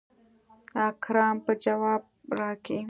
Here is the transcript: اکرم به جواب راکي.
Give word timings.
اکرم 0.87 1.35
به 1.45 1.53
جواب 1.63 2.01
راکي. 2.39 2.77